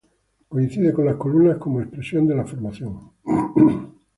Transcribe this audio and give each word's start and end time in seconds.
Coincide 0.49 0.93
con 0.93 1.05
las 1.05 1.15
columnas 1.17 1.57
como 1.59 1.79
expresión 1.79 2.25
de 2.27 2.33
la 2.35 2.43
formación. 2.43 3.11